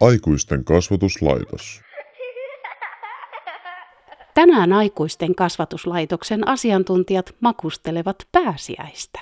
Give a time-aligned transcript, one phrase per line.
[0.00, 1.80] Aikuisten kasvatuslaitos.
[4.34, 9.20] Tänään aikuisten kasvatuslaitoksen asiantuntijat makustelevat pääsiäistä.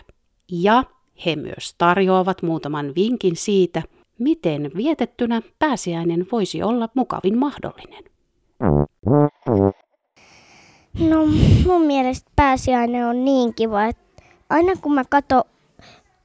[0.53, 0.85] Ja
[1.27, 3.83] he myös tarjoavat muutaman vinkin siitä,
[4.19, 8.05] miten vietettynä pääsiäinen voisi olla mukavin mahdollinen.
[11.09, 11.27] No
[11.67, 14.08] mun mielestä pääsiäinen on niin kiva, että
[14.51, 15.43] aina kun mä kato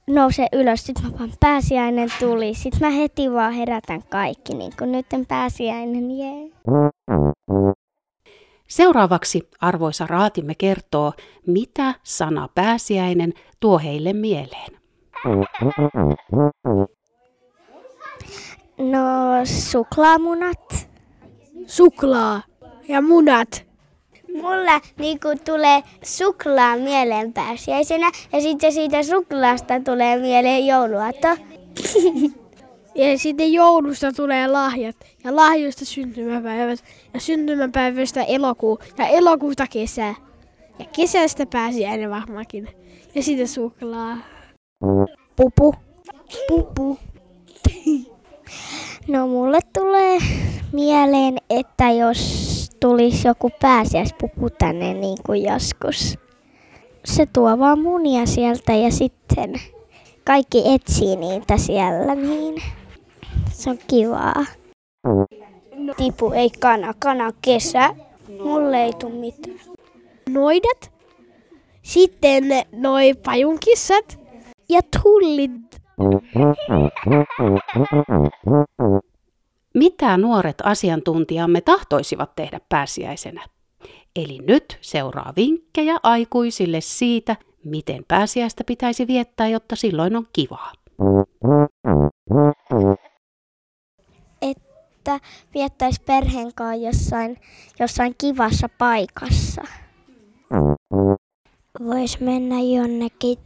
[0.08, 2.54] nousee ylös, sit mä vaan pääsiäinen tuli.
[2.54, 6.52] Sit mä heti vaan herätän kaikki, niin kun nyt pääsiäinen, jee.
[8.68, 11.14] Seuraavaksi arvoisa raatimme kertoo,
[11.48, 14.74] mitä sana pääsiäinen tuo heille mieleen.
[18.78, 19.02] No
[19.44, 20.90] suklaamunat.
[21.68, 22.42] Suklaa
[22.88, 23.73] ja munat.
[24.34, 31.28] Mulla niinku tulee suklaa mieleen pääsiäisenä ja sitten siitä suklaasta tulee mieleen jouluaatto.
[32.96, 40.16] Ja sitten joulusta tulee lahjat ja lahjoista syntymäpäivät ja syntymäpäivästä elokuu ja elokuusta kesä.
[40.80, 42.68] Ja kesästä pääsiäinen varmaankin.
[43.16, 44.18] Ja sitten suklaa.
[45.36, 45.76] Pupu.
[46.48, 47.00] Pupu.
[49.08, 50.20] No mulle tulee
[50.72, 52.53] mieleen, että jos
[52.84, 56.20] tulisi joku pääsiäispupu tänne niin kuin joskus.
[57.06, 59.54] Se tuo vaan munia sieltä ja sitten
[60.24, 62.62] kaikki etsii niitä siellä, niin
[63.52, 64.46] se on kivaa.
[65.98, 67.96] Tipu ei kana, kana kesä.
[68.44, 69.60] Mulle ei tule mitään.
[70.30, 70.92] Noidat.
[71.82, 74.20] Sitten noi pajunkissat
[74.70, 75.52] ja tullit.
[79.74, 83.46] Mitä nuoret asiantuntijamme tahtoisivat tehdä pääsiäisenä?
[84.16, 87.36] Eli nyt seuraa vinkkejä aikuisille siitä,
[87.66, 90.72] miten pääsiäistä pitäisi viettää, jotta silloin on kivaa.
[94.42, 95.20] Että
[95.54, 97.38] viettäisi perheen kanssa jossain,
[97.80, 99.62] jossain kivassa paikassa.
[101.86, 103.38] Voisi mennä jonnekin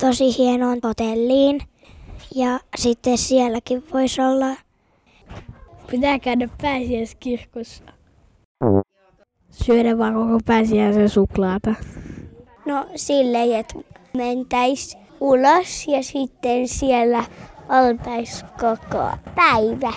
[0.00, 1.60] tosi hienoon hotelliin
[2.34, 4.56] ja sitten sielläkin voisi olla
[5.90, 7.84] Pitää käydä pääsiäiskirkossa.
[9.50, 11.74] Syödä vaan koko pääsiäisen suklaata.
[12.66, 13.74] No silleen, että
[14.16, 17.24] mentäis ulos ja sitten siellä
[17.68, 19.92] oltais koko päivä.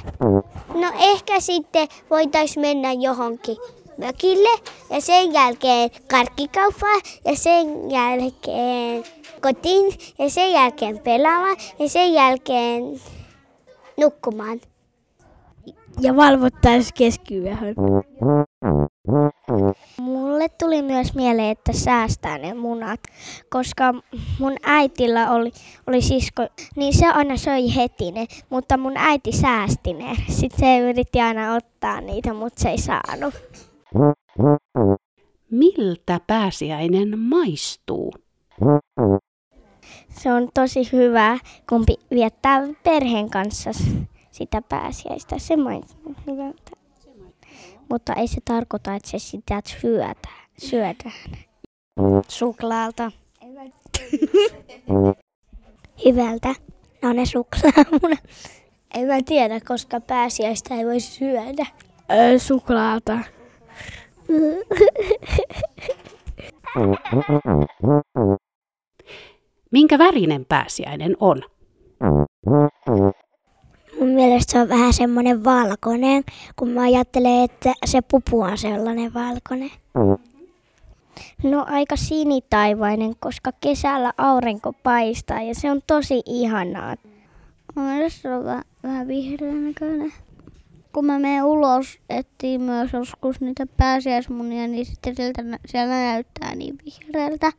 [0.73, 3.57] No ehkä sitten voitais mennä johonkin
[3.97, 4.59] mökille
[4.89, 9.03] ja sen jälkeen karkkikauppaan ja sen jälkeen
[9.41, 12.83] kotiin ja sen jälkeen pelaamaan ja sen jälkeen
[13.97, 14.61] nukkumaan
[16.01, 17.75] ja valvottaisi keskiyöhön.
[20.01, 22.99] Mulle tuli myös mieleen, että säästää ne munat,
[23.49, 23.93] koska
[24.39, 25.51] mun äitillä oli,
[25.87, 30.15] oli sisko, niin se aina söi heti ne, mutta mun äiti säästi ne.
[30.29, 33.33] Sitten se yritti aina ottaa niitä, mutta se ei saanut.
[35.51, 38.13] Miltä pääsiäinen maistuu?
[40.09, 41.39] Se on tosi hyvä,
[41.69, 43.71] kun viettää perheen kanssa
[44.35, 45.39] sitä pääsiäistä.
[45.39, 46.71] Se maistuu hyvältä.
[47.89, 50.45] Mutta ei se tarkoita, että se sitä syötään.
[50.57, 51.13] syödään.
[52.27, 53.11] Suklaalta.
[56.05, 56.55] Hyvältä.
[57.01, 58.23] No ne suklaamunat.
[58.95, 61.65] En mä tiedä, koska pääsiäistä ei voi syödä.
[62.11, 63.19] Öö, suklaalta.
[69.71, 71.41] Minkä värinen pääsiäinen on?
[74.55, 76.23] Se on vähän semmoinen valkoinen,
[76.55, 79.71] kun mä ajattelen, että se pupu on sellainen valkoinen.
[81.43, 86.95] No aika sinitaivainen, koska kesällä aurinko paistaa ja se on tosi ihanaa.
[88.07, 90.13] Se on vähän, vähän vihreän näköinen.
[90.93, 96.75] Kun mä menen ulos etsiin myös joskus niitä pääsiäismunia, niin sitten sieltä, siellä näyttää niin
[96.85, 97.51] vihreältä.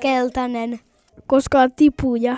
[0.00, 0.80] Keltainen.
[1.26, 2.36] Koska on tipuja.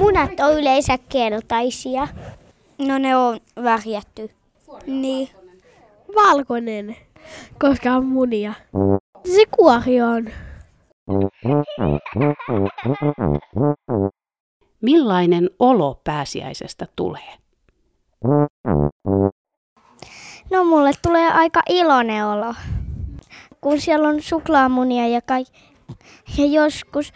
[0.00, 2.08] Munat on yleensä keltaisia.
[2.78, 4.30] No ne on värjätty.
[4.86, 5.28] Niin.
[6.14, 6.96] Valkoinen,
[7.60, 8.52] koska on munia.
[9.24, 10.28] Se kuori on.
[14.82, 17.32] Millainen olo pääsiäisestä tulee?
[20.50, 22.54] No mulle tulee aika iloinen olo.
[23.60, 25.67] Kun siellä on suklaamunia ja kaikki
[26.38, 27.12] ja joskus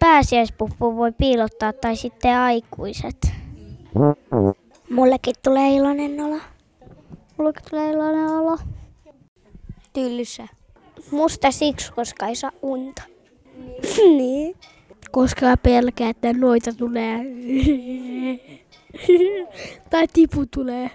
[0.00, 3.32] pääsiäispuppu voi piilottaa tai sitten aikuiset.
[4.90, 6.38] Mullekin tulee iloinen olo.
[7.38, 8.58] Mullekin tulee iloinen olo.
[9.92, 10.48] Tylsä.
[11.10, 13.02] Musta siksi, koska ei saa unta.
[14.18, 14.56] niin.
[15.10, 17.18] Koska pelkää, että noita tulee.
[19.90, 20.90] tai tipu tulee.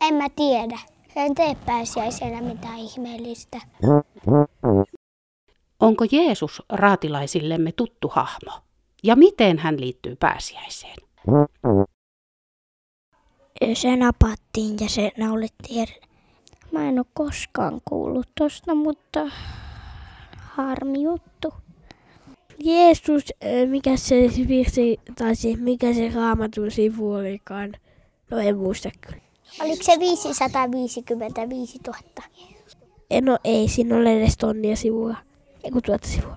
[0.00, 0.78] En mä tiedä.
[1.16, 3.60] En tee pääsiäisenä mitään ihmeellistä.
[5.80, 8.52] Onko Jeesus raatilaisillemme tuttu hahmo?
[9.02, 10.96] Ja miten hän liittyy pääsiäiseen?
[13.74, 15.88] Se napattiin ja se naulittiin.
[16.72, 19.30] Mä en ole koskaan kuullut tosta, mutta
[20.38, 21.54] harmi juttu.
[22.58, 23.24] Jeesus,
[23.70, 27.72] mikä se virsi, tai siis mikä se raamatun sivu olikaan?
[28.30, 29.22] No en muista kyllä.
[29.60, 31.98] Oliko se 555 000?
[33.22, 35.16] No ei, siinä ole edes tonnia sivua.
[35.64, 36.36] Eiku tuota sivua.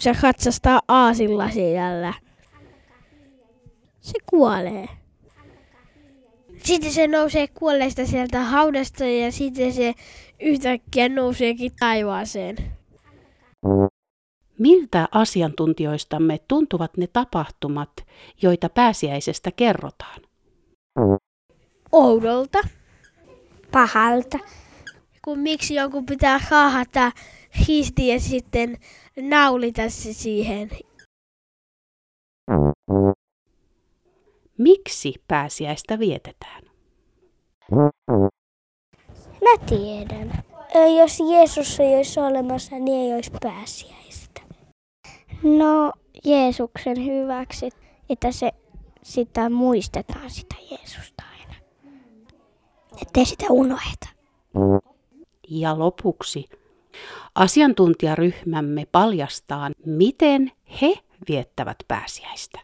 [0.00, 2.14] se katsastaa aasilla siellä.
[4.00, 4.88] Se kuolee.
[6.64, 9.94] Sitten se nousee kuolleesta sieltä haudasta ja sitten se
[10.40, 12.56] yhtäkkiä nouseekin taivaaseen.
[14.58, 17.90] Miltä asiantuntijoistamme tuntuvat ne tapahtumat,
[18.42, 20.20] joita pääsiäisestä kerrotaan?
[21.92, 22.58] Oudolta.
[23.72, 24.38] Pahalta.
[25.28, 27.12] Kun miksi jonkun pitää haahata
[27.68, 28.76] histi ja sitten
[29.20, 30.70] naulita se siihen.
[34.58, 36.62] Miksi pääsiäistä vietetään?
[39.42, 40.44] Mä tiedän.
[40.98, 44.40] Jos Jeesus ei olisi olemassa, niin ei olisi pääsiäistä.
[45.42, 45.92] No,
[46.24, 47.70] Jeesuksen hyväksi,
[48.10, 48.52] että se
[49.02, 51.54] sitä muistetaan sitä Jeesusta aina.
[53.02, 54.08] Ettei sitä unoheta.
[55.50, 56.48] Ja lopuksi
[57.34, 60.52] asiantuntijaryhmämme paljastaa, miten
[60.82, 60.94] he
[61.28, 62.60] viettävät pääsiäistä.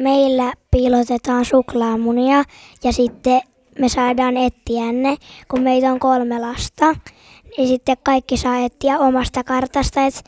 [0.00, 2.44] Meillä piilotetaan suklaamunia
[2.84, 3.40] ja sitten
[3.78, 5.16] me saadaan etsiä ne,
[5.50, 6.94] kun meitä on kolme lasta.
[7.56, 10.00] Niin sitten kaikki saa etsiä omasta kartasta.
[10.06, 10.24] Et,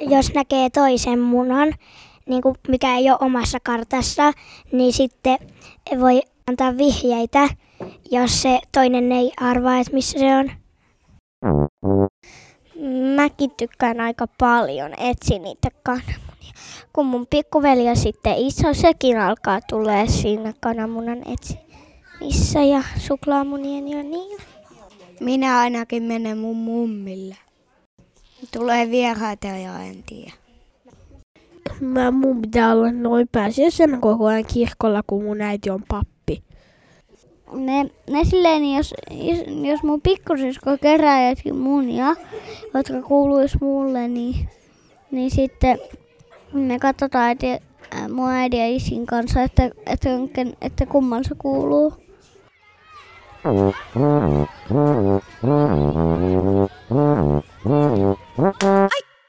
[0.00, 1.74] jos näkee toisen munan,
[2.26, 4.32] niin kuin mikä ei ole omassa kartassa,
[4.72, 5.38] niin sitten
[6.00, 7.48] voi antaa vihjeitä,
[8.10, 10.50] jos se toinen ei arvaa, että missä se on.
[13.16, 16.52] Mäkin tykkään aika paljon etsiä niitä kananmunia.
[16.92, 24.02] Kun mun pikkuveli ja sitten iso, sekin alkaa tulee siinä kananmunan etsimissä ja suklaamunien ja
[24.02, 24.38] niin.
[25.20, 27.36] Minä ainakin menen mun mummille.
[28.52, 30.32] Tulee vieraita ja en tiedä.
[31.80, 36.11] Mä mun pitää olla noin pääsiäisenä koko ajan kirkolla, kun mun äiti on pappi.
[37.54, 42.16] Ne, ne silleen, jos, jos, jos mun pikkusisko kerää jotkin munia,
[42.74, 44.48] jotka kuuluis mulle, niin,
[45.10, 45.78] niin sitten
[46.52, 47.46] me katsotaan äiti,
[48.12, 51.94] mun äidin ja isin kanssa, että, että, että, että kumman se kuuluu.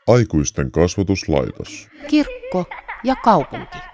[0.07, 1.87] Aikuisten kasvatuslaitos.
[2.07, 2.65] Kirkko
[3.03, 3.92] ja kaupunki.